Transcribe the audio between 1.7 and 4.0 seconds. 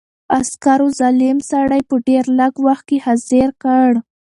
په ډېر لږ وخت کې حاضر کړ.